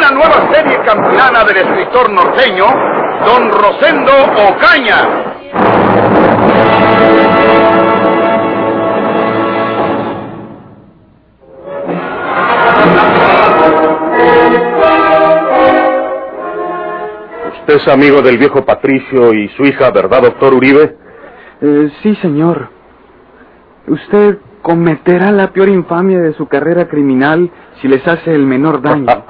[0.00, 2.64] Una nueva serie campilana del escritor norteño,
[3.26, 4.12] Don Rosendo
[4.48, 4.96] Ocaña.
[17.60, 20.96] Usted es amigo del viejo Patricio y su hija, ¿verdad, doctor Uribe?
[21.60, 22.70] Eh, sí, señor.
[23.86, 29.06] Usted cometerá la peor infamia de su carrera criminal si les hace el menor daño.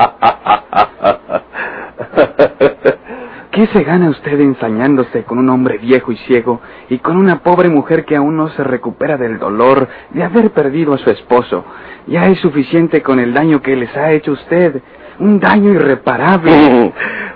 [3.51, 7.69] ¿Qué se gana usted ensañándose con un hombre viejo y ciego y con una pobre
[7.69, 11.65] mujer que aún no se recupera del dolor de haber perdido a su esposo?
[12.07, 14.81] Ya es suficiente con el daño que les ha hecho usted.
[15.19, 16.53] Un daño irreparable.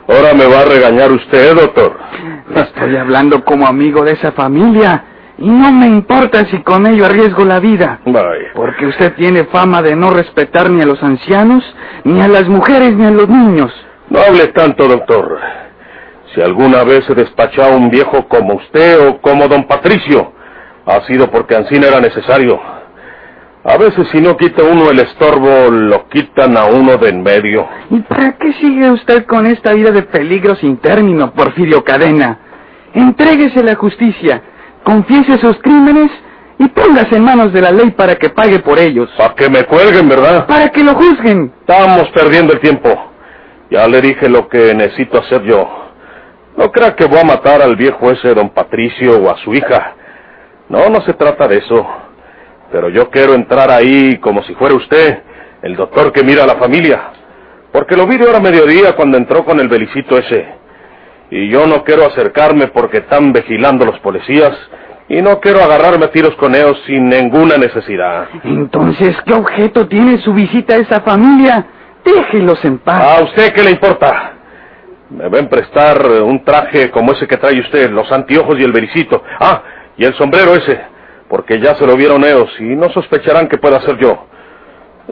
[0.08, 1.98] Ahora me va a regañar usted, doctor.
[2.54, 5.13] Estoy hablando como amigo de esa familia.
[5.38, 8.00] Y no me importa si con ello arriesgo la vida.
[8.06, 8.52] Vaya.
[8.54, 11.64] Porque usted tiene fama de no respetar ni a los ancianos,
[12.04, 13.72] ni a las mujeres, ni a los niños.
[14.10, 15.38] No hable tanto, doctor.
[16.34, 20.32] Si alguna vez he despachado a un viejo como usted o como don Patricio,
[20.86, 22.60] ha sido porque Ancina era necesario.
[23.64, 27.66] A veces si no quita uno el estorbo, lo quitan a uno de en medio.
[27.88, 32.38] ¿Y para qué sigue usted con esta vida de peligro sin término, Porfirio Cadena?
[32.92, 34.42] Entréguese a la justicia,
[34.84, 36.10] confiese sus crímenes
[36.58, 39.10] y póngase en manos de la ley para que pague por ellos.
[39.16, 40.46] Para que me cuelguen, ¿verdad?
[40.46, 41.52] Para que lo juzguen.
[41.60, 43.12] Estamos perdiendo el tiempo.
[43.70, 45.68] Ya le dije lo que necesito hacer yo.
[46.56, 49.94] No crea que voy a matar al viejo ese don Patricio o a su hija.
[50.68, 51.84] No, no se trata de eso.
[52.70, 55.18] Pero yo quiero entrar ahí como si fuera usted,
[55.62, 57.10] el doctor que mira a la familia.
[57.72, 60.46] Porque lo vi de hora a mediodía cuando entró con el belicito ese.
[61.36, 64.56] Y yo no quiero acercarme porque están vigilando los policías.
[65.08, 68.28] Y no quiero agarrarme a tiros con ellos sin ninguna necesidad.
[68.44, 71.66] Entonces, ¿qué objeto tiene su visita a esa familia?
[72.04, 73.18] Déjelos en paz.
[73.18, 74.34] ¿A usted qué le importa?
[75.10, 79.20] Me ven prestar un traje como ese que trae usted, los anteojos y el belicito.
[79.40, 79.60] Ah,
[79.96, 80.82] y el sombrero ese,
[81.28, 84.28] porque ya se lo vieron ellos y no sospecharán que pueda ser yo.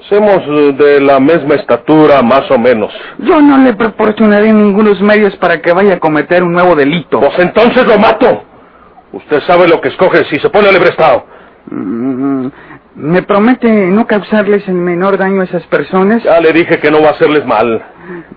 [0.08, 2.92] Somos de la misma estatura, más o menos.
[3.18, 7.20] Yo no le proporcionaré ningunos medios para que vaya a cometer un nuevo delito.
[7.20, 8.44] Pues entonces lo mato.
[9.12, 11.26] Usted sabe lo que escoge si se pone al estado.
[11.70, 12.46] Mm,
[12.94, 16.22] ¿Me promete no causarles el menor daño a esas personas?
[16.24, 17.82] Ya le dije que no va a hacerles mal.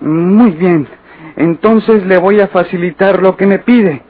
[0.00, 0.88] Muy bien.
[1.36, 4.02] Entonces le voy a facilitar lo que me pide.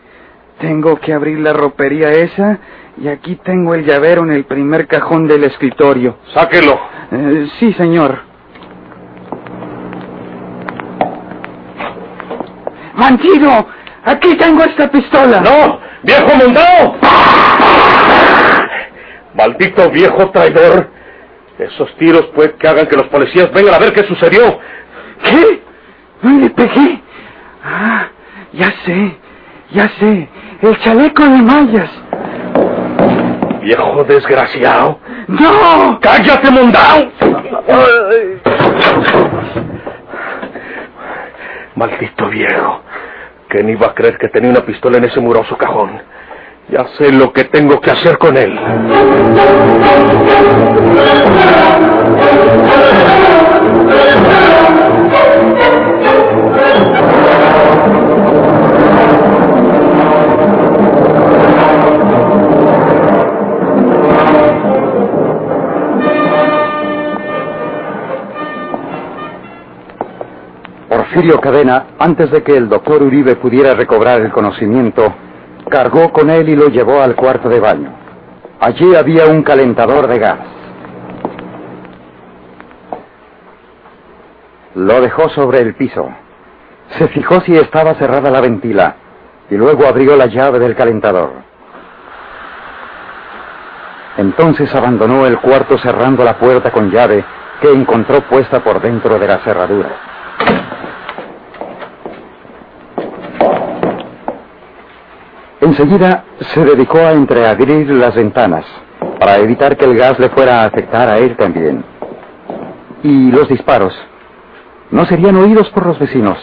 [0.61, 2.59] Tengo que abrir la ropería esa
[2.99, 6.17] y aquí tengo el llavero en el primer cajón del escritorio.
[6.33, 6.79] Sáquelo.
[7.13, 8.19] Eh, sí, señor.
[12.97, 13.69] ¡Bandido!
[14.05, 15.41] Aquí tengo esta pistola.
[15.41, 15.81] ¡No!
[16.03, 16.97] ¡Viejo mundao!
[19.35, 20.91] ¡Maldito viejo traidor!
[21.59, 24.59] Esos tiros puede que hagan que los policías vengan a ver qué sucedió.
[25.23, 25.63] ¿Qué?
[26.23, 27.03] ¿No le pegué?
[27.65, 28.09] Ah,
[28.53, 29.17] ya sé,
[29.73, 30.29] ya sé.
[30.63, 31.91] El chaleco de mallas.
[33.63, 35.01] Viejo desgraciado.
[35.29, 35.99] ¡No!
[36.01, 37.11] ¡Cállate, mundao!
[41.75, 42.81] Maldito viejo.
[43.49, 46.01] ¿Quién iba a creer que tenía una pistola en ese muroso cajón?
[46.69, 48.59] Ya sé lo que tengo que hacer con él.
[71.17, 75.15] Porfirio Cadena, antes de que el doctor Uribe pudiera recobrar el conocimiento,
[75.71, 77.91] cargó con él y lo llevó al cuarto de baño.
[78.61, 80.41] Allí había un calentador de gas.
[84.75, 86.07] Lo dejó sobre el piso.
[86.99, 88.97] Se fijó si estaba cerrada la ventila
[89.49, 91.31] y luego abrió la llave del calentador.
[94.19, 97.25] Entonces abandonó el cuarto cerrando la puerta con llave
[97.63, 100.07] que encontró puesta por dentro de la cerradura.
[105.79, 106.25] Enseguida
[106.55, 108.65] se dedicó a entreabrir las ventanas
[109.21, 111.85] para evitar que el gas le fuera a afectar a él también.
[113.03, 113.93] Y los disparos
[114.91, 116.39] no serían oídos por los vecinos.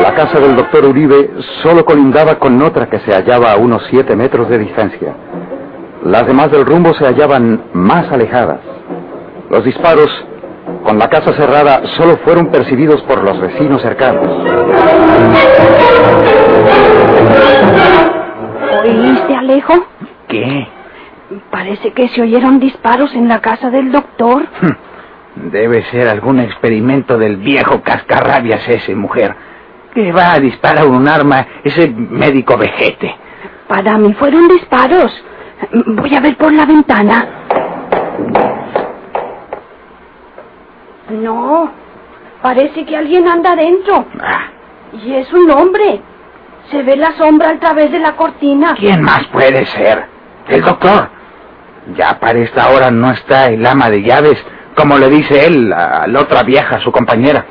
[0.00, 1.30] la casa del doctor Uribe
[1.64, 5.12] solo colindaba con otra que se hallaba a unos siete metros de distancia.
[6.04, 8.60] Las demás del rumbo se hallaban más alejadas.
[9.50, 10.08] Los disparos,
[10.84, 14.26] con la casa cerrada, solo fueron percibidos por los vecinos cercanos.
[18.84, 19.74] ¿Oíste, Alejo?
[20.28, 20.66] ¿Qué?
[21.50, 24.46] Parece que se oyeron disparos en la casa del doctor.
[25.34, 29.34] Debe ser algún experimento del viejo cascarrabias ese, mujer.
[29.94, 33.14] Que va a disparar un arma ese médico vejete.
[33.66, 35.12] Para mí fueron disparos.
[35.86, 37.37] Voy a ver por la ventana.
[41.10, 41.70] No,
[42.42, 44.06] parece que alguien anda adentro.
[44.20, 44.48] Ah,
[44.92, 46.00] Y es un hombre.
[46.70, 48.74] Se ve la sombra a través de la cortina.
[48.78, 50.04] ¿Quién más puede ser?
[50.48, 51.08] El doctor.
[51.96, 54.36] Ya para esta hora no está el ama de llaves,
[54.76, 57.44] como le dice él a la otra vieja, su compañera.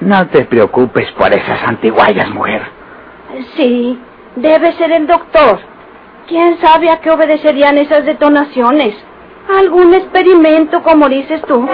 [0.00, 2.62] No te preocupes por esas antiguallas, mujer.
[3.56, 3.98] Sí,
[4.36, 5.60] debe ser el doctor.
[6.28, 8.94] ¿Quién sabe a qué obedecerían esas detonaciones?
[9.48, 11.68] ¿Algún experimento, como dices tú?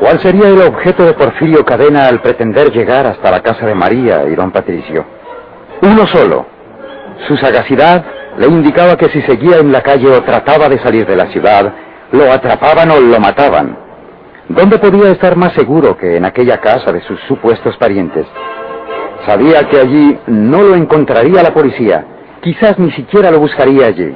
[0.00, 4.24] ¿Cuál sería el objeto de Porfirio Cadena al pretender llegar hasta la casa de María
[4.24, 5.04] y don Patricio?
[5.80, 6.46] Uno solo.
[7.28, 8.04] Su sagacidad
[8.36, 11.72] le indicaba que si seguía en la calle o trataba de salir de la ciudad,
[12.10, 13.81] lo atrapaban o lo mataban.
[14.54, 18.26] ¿Dónde podía estar más seguro que en aquella casa de sus supuestos parientes?
[19.24, 22.04] Sabía que allí no lo encontraría la policía,
[22.42, 24.14] quizás ni siquiera lo buscaría allí.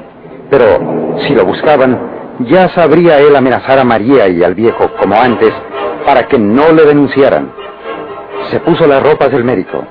[0.51, 5.55] Pero si lo buscaban, ya sabría él amenazar a María y al viejo como antes
[6.05, 7.51] para que no le denunciaran.
[8.51, 9.87] Se puso las ropas del médico,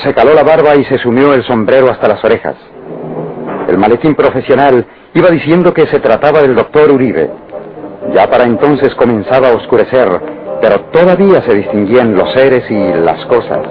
[0.00, 2.54] se caló la barba y se sumió el sombrero hasta las orejas.
[3.66, 7.28] El maletín profesional iba diciendo que se trataba del doctor Uribe.
[8.14, 10.08] Ya para entonces comenzaba a oscurecer,
[10.60, 13.66] pero todavía se distinguían los seres y las cosas.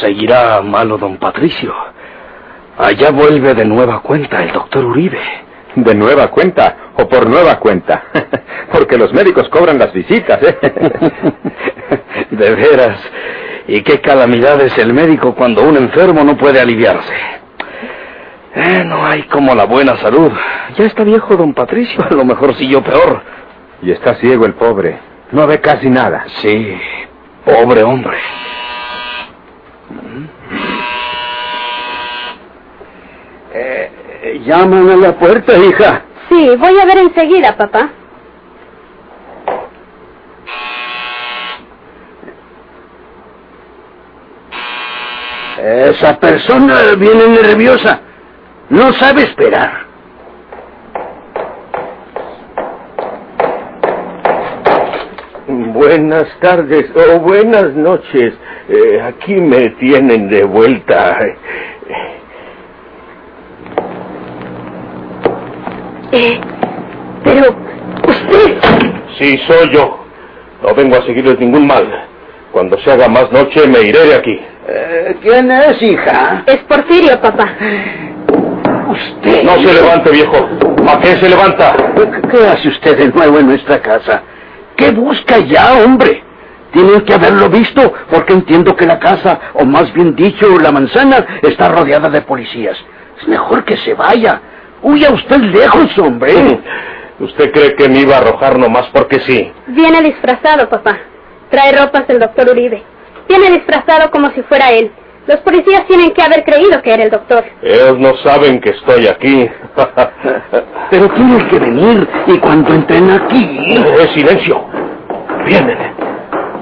[0.00, 1.72] Seguirá malo don Patricio.
[2.78, 5.20] Allá vuelve de nueva cuenta el doctor Uribe.
[5.74, 8.04] ¿De nueva cuenta o por nueva cuenta?
[8.72, 10.58] Porque los médicos cobran las visitas, ¿eh?
[12.30, 13.00] De veras.
[13.68, 17.14] ¿Y qué calamidad es el médico cuando un enfermo no puede aliviarse?
[18.54, 20.30] Eh, no hay como la buena salud.
[20.76, 23.22] Ya está viejo don Patricio, a lo mejor siguió peor.
[23.82, 24.98] Y está ciego el pobre.
[25.30, 26.24] No ve casi nada.
[26.40, 26.76] Sí,
[27.44, 28.18] pobre hombre.
[33.54, 36.02] Eh, llaman a la puerta, hija.
[36.28, 37.90] Sí, voy a ver enseguida, papá.
[45.62, 48.00] Esa persona viene nerviosa.
[48.68, 49.86] No sabe esperar.
[55.46, 58.34] Buenas tardes o buenas noches.
[58.68, 61.20] Eh, aquí me tienen de vuelta.
[66.10, 66.40] Eh,
[67.22, 67.54] pero
[68.08, 68.58] usted...
[69.16, 70.04] Sí, soy yo.
[70.60, 71.86] No vengo a seguirles ningún mal.
[72.50, 74.40] Cuando se haga más noche me iré de aquí.
[74.68, 76.44] Eh, ¿Quién es, hija?
[76.46, 77.48] Es Porfirio, papá.
[78.88, 79.42] Usted.
[79.42, 80.48] No se levante, viejo.
[80.88, 81.74] ¿A qué se levanta?
[82.30, 84.22] ¿Qué hace usted de nuevo en nuestra casa?
[84.76, 86.22] ¿Qué busca ya, hombre?
[86.72, 91.26] Tienen que haberlo visto, porque entiendo que la casa, o más bien dicho, la manzana,
[91.42, 92.78] está rodeada de policías.
[93.20, 94.40] Es mejor que se vaya.
[94.82, 96.60] Huya usted lejos, hombre.
[97.20, 99.52] ¿Usted cree que me iba a arrojar nomás porque sí?
[99.68, 100.98] Viene disfrazado, papá.
[101.50, 102.82] Trae ropas del doctor Uribe.
[103.28, 104.90] Viene disfrazado como si fuera él.
[105.26, 107.44] Los policías tienen que haber creído que era el doctor.
[107.62, 109.48] Ellos no saben que estoy aquí.
[110.90, 113.76] Pero tienen que venir, y cuando entren aquí...
[113.76, 114.64] Eh, silencio.
[115.46, 115.78] Vienen.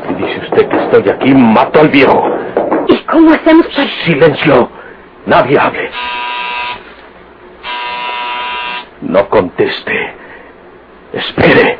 [0.06, 2.22] Si dice usted que estoy aquí, mato al viejo.
[2.88, 3.88] ¿Y cómo hacemos para...?
[4.04, 4.70] Silencio.
[5.26, 5.90] Nadie hable.
[9.00, 10.14] No conteste.
[11.12, 11.78] Espere.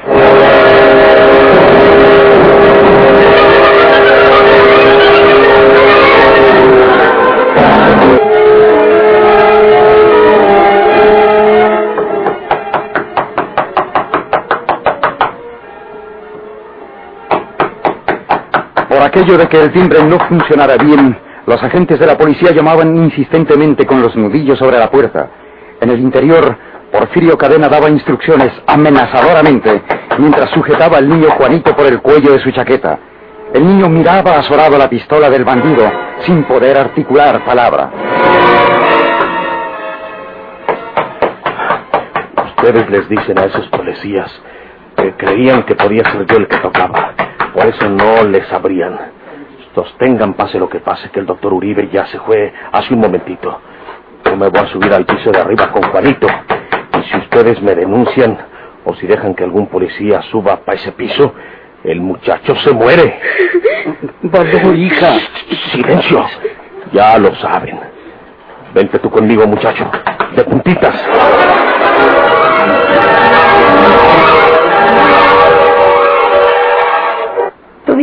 [19.21, 21.15] Aquello de que el timbre no funcionara bien,
[21.47, 25.29] los agentes de la policía llamaban insistentemente con los nudillos sobre la puerta.
[25.79, 26.57] En el interior,
[26.91, 29.83] Porfirio Cadena daba instrucciones amenazadoramente
[30.17, 32.99] mientras sujetaba al niño Juanito por el cuello de su chaqueta.
[33.53, 35.91] El niño miraba azorado la pistola del bandido,
[36.25, 37.91] sin poder articular palabra.
[42.57, 44.31] Ustedes les dicen a esos policías
[44.97, 47.20] que creían que podía ser yo el que tocaba.
[47.55, 48.99] Por eso no les abrían.
[49.75, 53.61] Sostengan, pase lo que pase, que el doctor Uribe ya se fue hace un momentito.
[54.25, 56.27] Yo me voy a subir al piso de arriba con Juanito.
[56.99, 58.39] Y si ustedes me denuncian,
[58.85, 61.35] o si dejan que algún policía suba para ese piso,
[61.85, 63.21] el muchacho se muere.
[64.23, 65.19] Valor, hija.
[65.73, 66.25] Silencio.
[66.93, 67.79] Ya lo saben.
[68.75, 69.91] Vente tú conmigo, muchacho.
[70.35, 70.95] De puntitas.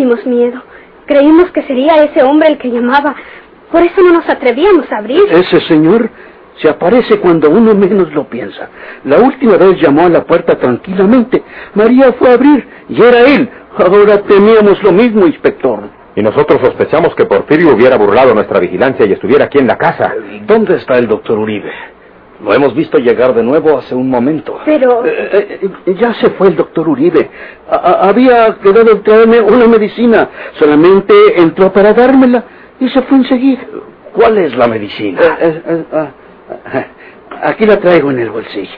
[0.08, 0.62] Tuvimos miedo.
[1.06, 3.14] Creímos que sería ese hombre el que llamaba.
[3.72, 5.24] Por eso no nos atrevíamos a abrir.
[5.30, 6.10] Ese señor
[6.62, 8.70] se aparece cuando uno menos lo piensa.
[9.04, 11.44] La última vez llamó a la puerta tranquilamente.
[11.74, 13.50] María fue a abrir y era él.
[13.78, 15.82] Ahora temíamos lo mismo, inspector.
[16.16, 20.14] Y nosotros sospechamos que Porfirio hubiera burlado nuestra vigilancia y estuviera aquí en la casa.
[20.46, 21.72] ¿Dónde está el doctor Uribe?
[22.44, 24.60] Lo hemos visto llegar de nuevo hace un momento.
[24.66, 25.04] Pero...
[25.06, 27.30] Eh, eh, ya se fue el doctor Uribe.
[27.70, 30.30] A- había quedado en traerme una medicina.
[30.60, 32.44] Solamente entró para dármela
[32.80, 33.62] y se fue enseguida.
[34.14, 35.20] ¿Cuál es la medicina?
[35.22, 36.08] Eh, eh, eh, ah,
[36.74, 36.86] ah,
[37.44, 38.78] aquí la traigo en el bolsillo.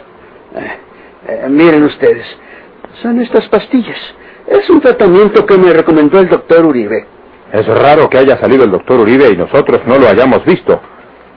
[0.55, 0.77] Eh,
[1.27, 2.25] eh, miren ustedes,
[3.01, 3.97] son estas pastillas.
[4.47, 7.05] Es un tratamiento que me recomendó el doctor Uribe.
[7.51, 10.79] Es raro que haya salido el doctor Uribe y nosotros no lo hayamos visto.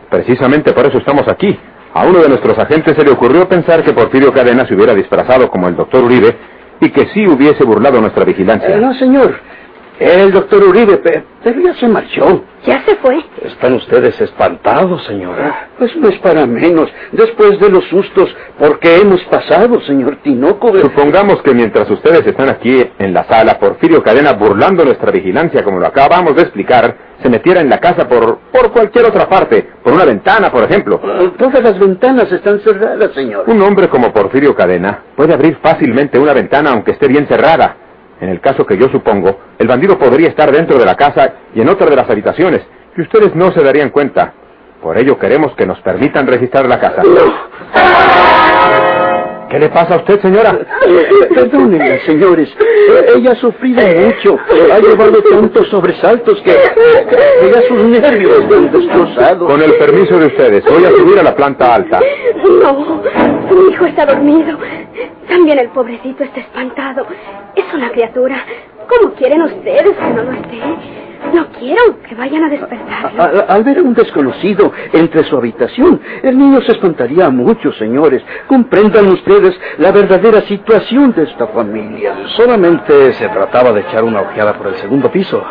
[0.09, 1.59] Precisamente por eso estamos aquí.
[1.95, 5.49] A uno de nuestros agentes se le ocurrió pensar que Porfirio Cadena se hubiera disfrazado
[5.51, 6.37] como el doctor Uribe
[6.81, 8.77] y que sí hubiese burlado nuestra vigilancia.
[8.77, 9.35] Eh, no, señor.
[10.05, 12.45] El doctor Uribe, pe- pero ya se marchó.
[12.67, 13.25] Ya se fue.
[13.43, 15.69] Están ustedes espantados, señora.
[15.79, 20.77] Pues no es para menos, después de los sustos por qué hemos pasado, señor Tinoco.
[20.79, 25.81] Supongamos que mientras ustedes están aquí en la sala, Porfirio Cadena, burlando nuestra vigilancia, como
[25.81, 29.93] lo acabamos de explicar, se metiera en la casa por, por cualquier otra parte, por
[29.93, 31.01] una ventana, por ejemplo.
[31.05, 33.45] Eh, Todas las ventanas están cerradas, señor.
[33.49, 37.77] Un hombre como Porfirio Cadena puede abrir fácilmente una ventana aunque esté bien cerrada.
[38.23, 41.61] En el caso que yo supongo, el bandido podría estar dentro de la casa y
[41.61, 42.63] en otra de las habitaciones,
[42.97, 44.33] y ustedes no se darían cuenta.
[44.81, 47.03] Por ello queremos que nos permitan registrar la casa.
[49.53, 50.59] ¿Qué le pasa a usted, señora?
[51.35, 52.49] Perdónenla, señores.
[52.59, 54.39] Eh, Ella ha sufrido mucho.
[54.73, 59.51] Ha llevado tantos sobresaltos que, que ya sus nervios están destrozados.
[59.51, 62.01] Con el permiso de ustedes, voy a subir a la planta alta.
[62.63, 63.03] No,
[63.51, 64.57] su hijo está dormido.
[65.29, 67.07] También el pobrecito está espantado.
[67.55, 68.43] Es una criatura.
[68.89, 70.59] ¿Cómo quieren ustedes que no lo esté?
[71.33, 73.23] No quiero que vayan a despertarlo.
[73.23, 78.23] Al, al ver a un desconocido entre su habitación, el niño se espantaría mucho, señores.
[78.47, 82.15] Comprendan ustedes la verdadera situación de esta familia.
[82.37, 85.43] Solamente se trataba de echar una ojeada por el segundo piso.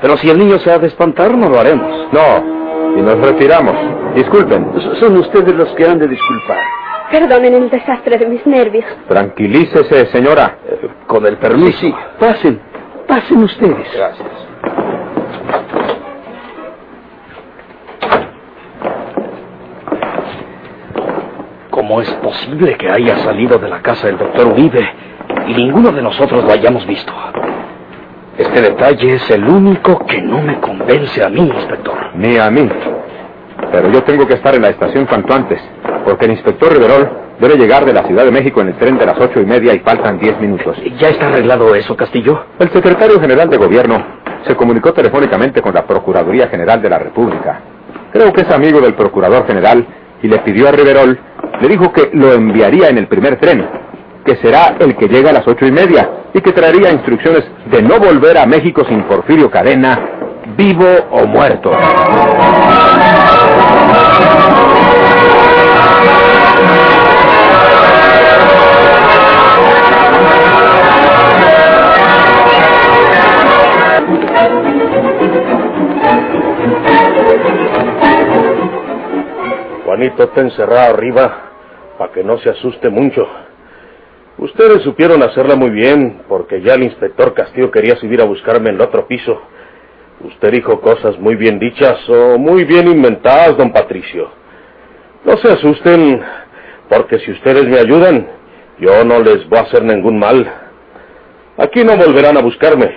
[0.00, 2.08] Pero si el niño se ha de espantar, no lo haremos.
[2.12, 3.76] No, y nos retiramos.
[4.16, 4.72] Disculpen.
[4.76, 6.58] S- Son ustedes los que han de disculpar.
[7.10, 8.84] Perdonen el desastre de mis nervios.
[9.06, 10.56] Tranquilícese, señora.
[11.06, 11.78] Con el Sí, permiso.
[11.78, 12.60] sí, pasen,
[13.06, 13.86] pasen ustedes.
[13.94, 14.41] Gracias.
[21.70, 24.88] ¿Cómo es posible que haya salido de la casa del doctor Uribe
[25.48, 27.12] y ninguno de nosotros lo hayamos visto?
[28.38, 31.94] Este detalle es el único que no me convence a mí, inspector.
[32.14, 32.68] Ni a mí.
[33.70, 35.60] Pero yo tengo que estar en la estación cuanto antes,
[36.04, 39.06] porque el inspector Riverol debe llegar de la Ciudad de México en el tren de
[39.06, 40.76] las ocho y media y faltan diez minutos.
[40.98, 42.44] ¿Ya está arreglado eso, Castillo?
[42.58, 44.11] El secretario general de gobierno
[44.46, 47.60] se comunicó telefónicamente con la Procuraduría General de la República.
[48.12, 49.86] Creo que es amigo del procurador general
[50.22, 51.18] y le pidió a Riverol,
[51.60, 53.66] le dijo que lo enviaría en el primer tren,
[54.24, 57.82] que será el que llega a las ocho y media y que traería instrucciones de
[57.82, 59.98] no volver a México sin Porfirio Cadena,
[60.56, 61.70] vivo o muerto.
[80.02, 81.52] Juanito está encerrado arriba
[81.96, 83.24] para que no se asuste mucho.
[84.38, 88.76] Ustedes supieron hacerla muy bien, porque ya el inspector Castillo quería subir a buscarme en
[88.76, 89.40] el otro piso.
[90.24, 94.28] Usted dijo cosas muy bien dichas o muy bien inventadas, don Patricio.
[95.24, 96.20] No se asusten,
[96.88, 98.26] porque si ustedes me ayudan,
[98.80, 100.52] yo no les voy a hacer ningún mal.
[101.58, 102.92] Aquí no volverán a buscarme,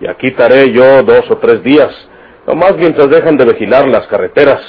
[0.00, 1.90] y aquí estaré yo dos o tres días,
[2.46, 4.62] nomás mientras dejan de vigilar las carreteras,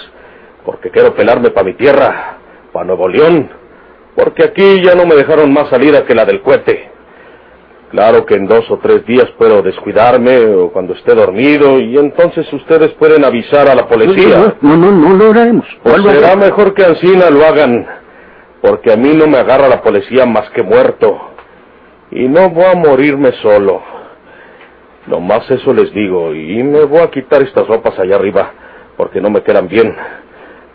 [0.65, 2.37] porque quiero pelarme para mi tierra,
[2.71, 3.49] para Nuevo León,
[4.15, 6.91] porque aquí ya no me dejaron más salida que la del cohete.
[7.91, 12.51] Claro que en dos o tres días puedo descuidarme o cuando esté dormido y entonces
[12.53, 14.55] ustedes pueden avisar a la policía.
[14.61, 15.65] No, no, no, lo haremos.
[15.83, 17.85] Pues será mejor que Ancina lo hagan,
[18.61, 21.19] porque a mí no me agarra la policía más que muerto.
[22.11, 23.81] Y no voy a morirme solo.
[25.07, 28.53] Nomás eso les digo, y me voy a quitar estas ropas allá arriba,
[28.95, 29.93] porque no me quedan bien.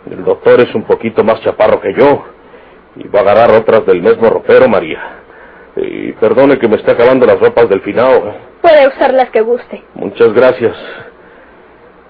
[0.09, 2.25] El doctor es un poquito más chaparro que yo,
[2.95, 5.01] y va a agarrar otras del mismo ropero, María.
[5.75, 8.33] Y perdone que me esté acabando las ropas del finao.
[8.61, 9.83] Puede usar las que guste.
[9.93, 10.75] Muchas gracias.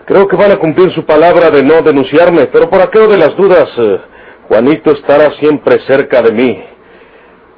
[0.05, 3.35] Creo que van a cumplir su palabra de no denunciarme, pero por aquello de las
[3.35, 3.99] dudas, eh,
[4.47, 6.63] Juanito estará siempre cerca de mí.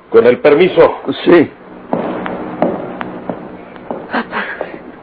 [0.10, 1.02] Con el permiso.
[1.26, 1.52] Sí.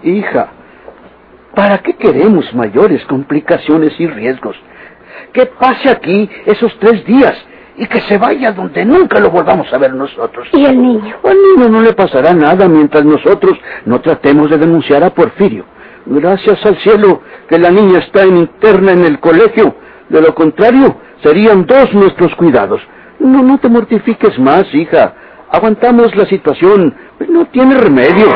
[0.03, 0.49] Hija,
[1.55, 4.57] ¿para qué queremos mayores complicaciones y riesgos?
[5.37, 7.37] Que pase aquí esos tres días
[7.77, 10.49] y que se vaya donde nunca lo volvamos a ver nosotros.
[10.55, 11.15] ¿Y el niño?
[11.23, 15.67] Al niño no le pasará nada mientras nosotros no tratemos de denunciar a Porfirio.
[16.07, 19.77] Gracias al cielo que la niña está en interna en el colegio.
[20.09, 22.81] De lo contrario, serían dos nuestros cuidados.
[23.19, 25.17] No, no te mortifiques más, hija.
[25.51, 26.95] Aguantamos la situación.
[27.29, 28.29] No tiene remedio.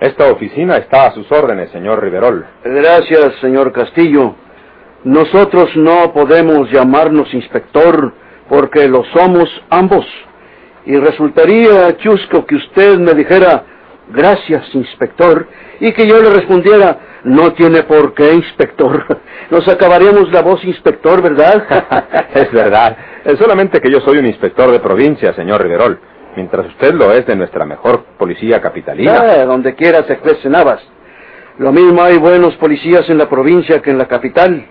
[0.00, 2.46] Esta oficina está a sus órdenes, señor Riverol.
[2.64, 4.34] Gracias, señor Castillo.
[5.04, 8.14] Nosotros no podemos llamarnos inspector
[8.48, 10.06] porque lo somos ambos.
[10.86, 13.64] Y resultaría chusco que usted me dijera,
[14.08, 15.46] gracias, inspector,
[15.80, 19.04] y que yo le respondiera, no tiene por qué, inspector.
[19.50, 22.26] Nos acabaríamos la voz, inspector, ¿verdad?
[22.34, 22.96] es verdad.
[23.22, 26.00] Es solamente que yo soy un inspector de provincia, señor Riverol
[26.40, 29.20] mientras usted lo es de nuestra mejor policía capitalina.
[29.20, 30.54] Ah, donde quiera se crecen
[31.58, 34.66] Lo mismo hay buenos policías en la provincia que en la capital.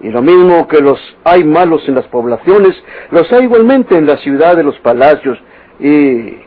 [0.00, 2.74] Y lo mismo que los hay malos en las poblaciones,
[3.10, 5.38] los hay igualmente en la ciudad de los palacios.
[5.78, 6.38] Y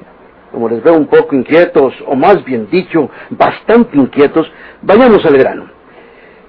[0.52, 5.70] como les veo un poco inquietos, o más bien dicho, bastante inquietos, vayamos al grano.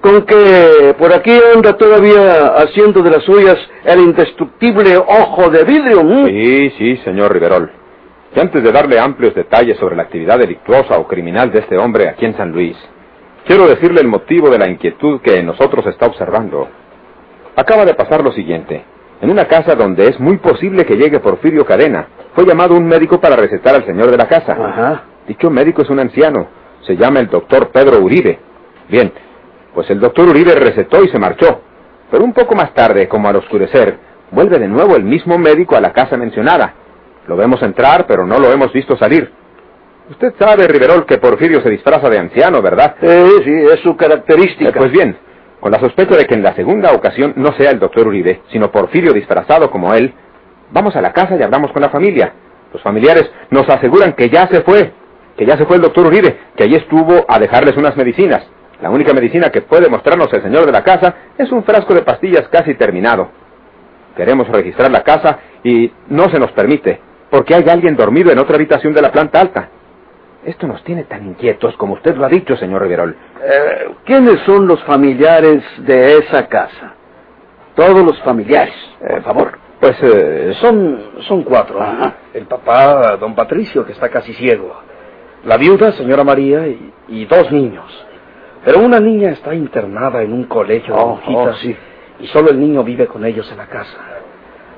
[0.01, 6.01] Con que por aquí anda todavía haciendo de las suyas el indestructible ojo de vidrio.
[6.25, 7.69] Sí, sí, señor Riverol.
[8.35, 12.09] Y antes de darle amplios detalles sobre la actividad delictuosa o criminal de este hombre
[12.09, 12.75] aquí en San Luis,
[13.45, 16.67] quiero decirle el motivo de la inquietud que en nosotros está observando.
[17.55, 18.83] Acaba de pasar lo siguiente.
[19.21, 23.21] En una casa donde es muy posible que llegue Porfirio Cadena, fue llamado un médico
[23.21, 24.51] para recetar al señor de la casa.
[24.51, 25.03] Ajá.
[25.25, 26.47] Dicho médico es un anciano.
[26.81, 28.37] Se llama el doctor Pedro Uribe.
[28.89, 29.13] Bien,
[29.73, 31.61] pues el doctor Uribe recetó y se marchó.
[32.11, 33.97] Pero un poco más tarde, como al oscurecer,
[34.31, 36.73] vuelve de nuevo el mismo médico a la casa mencionada
[37.27, 39.31] lo vemos entrar, pero no lo hemos visto salir.
[40.09, 42.95] Usted sabe, Riverol, que Porfirio se disfraza de anciano, ¿verdad?
[43.01, 44.69] Sí, sí, es su característica.
[44.69, 45.17] Eh, pues bien,
[45.59, 48.71] con la sospecha de que en la segunda ocasión no sea el doctor Uribe, sino
[48.71, 50.13] Porfirio disfrazado como él,
[50.71, 52.33] vamos a la casa y hablamos con la familia.
[52.71, 54.91] Los familiares nos aseguran que ya se fue,
[55.35, 58.45] que ya se fue el doctor Uribe, que allí estuvo a dejarles unas medicinas.
[58.81, 62.03] La única medicina que puede mostrarnos el señor de la casa es un frasco de
[62.03, 63.29] pastillas casi terminado.
[64.15, 68.55] Queremos registrar la casa y no se nos permite porque hay alguien dormido en otra
[68.55, 69.69] habitación de la planta alta.
[70.45, 73.15] Esto nos tiene tan inquietos como usted lo ha dicho, señor Riverol.
[73.43, 76.93] Eh, ¿Quiénes son los familiares de esa casa?
[77.75, 79.57] Todos los familiares, por favor.
[79.79, 81.79] Pues eh, son, son cuatro.
[82.33, 84.81] El papá, don Patricio, que está casi ciego.
[85.45, 87.85] La viuda, señora María, y, dos niños.
[88.63, 91.75] Pero una niña está internada en un colegio de oh, oh, sí.
[92.19, 93.97] y solo el niño vive con ellos en la casa.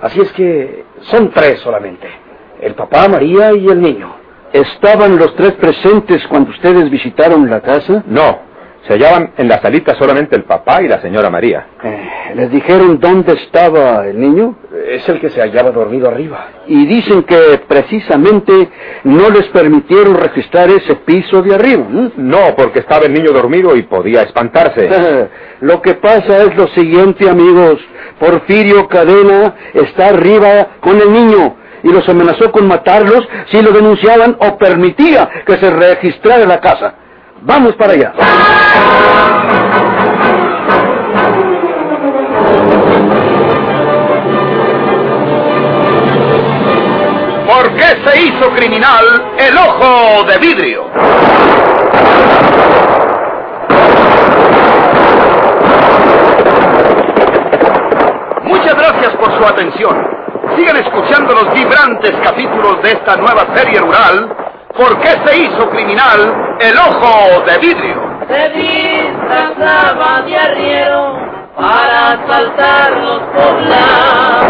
[0.02, 2.27] Así es que son tres solamente
[2.62, 4.16] el papá, María y el niño.
[4.54, 8.04] ¿Estaban los tres presentes cuando ustedes visitaron la casa?
[8.08, 8.48] No,
[8.88, 11.68] se hallaban en la salita solamente el papá y la señora María.
[11.84, 14.56] Eh, ¿Les dijeron dónde estaba el niño?
[14.88, 16.48] Es el que se hallaba dormido arriba.
[16.68, 18.70] Y dicen que precisamente
[19.04, 21.86] no les permitieron registrar ese piso de arriba.
[22.16, 24.90] No, porque estaba el niño dormido y podía espantarse.
[25.60, 27.82] lo que pasa es lo siguiente, amigos.
[28.20, 34.36] Porfirio Cadena está arriba con el niño y los amenazó con matarlos si lo denunciaban
[34.40, 36.96] o permitía que se registrara la casa.
[37.42, 38.14] Vamos para allá.
[47.46, 49.06] ¿Por qué se hizo criminal
[49.38, 50.84] el ojo de vidrio?
[58.44, 60.17] Muchas gracias por su atención.
[60.58, 64.36] Sigan escuchando los vibrantes capítulos de esta nueva serie rural,
[64.76, 68.02] ¿Por qué se hizo criminal el ojo de vidrio.
[68.28, 71.16] Se disfrazaba de arriero
[71.56, 74.48] para asaltar los poblados.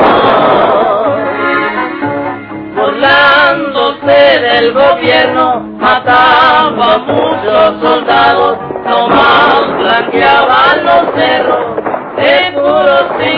[2.73, 11.75] Burlándose del gobierno, mataba a muchos soldados, nomás blanqueaban los cerros
[12.15, 13.37] de puros sin.